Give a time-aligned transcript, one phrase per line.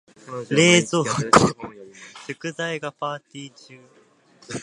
[0.49, 1.55] 冷蔵庫、
[2.25, 3.79] 食材がパーティ中。